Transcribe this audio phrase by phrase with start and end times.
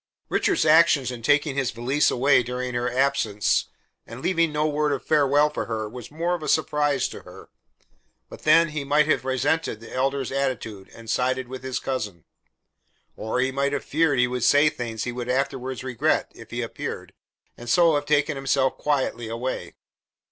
[0.29, 3.65] Richard's action in taking his valise away during her absence
[4.07, 7.49] and leaving no word of farewell for her was more of a surprise to her.
[8.27, 12.25] But then he might have resented the Elder's attitude and sided with his cousin.
[13.15, 16.63] Or, he might have feared he would say things he would afterwards regret, if he
[16.63, 17.13] appeared,
[17.55, 19.75] and so have taken himself quietly away.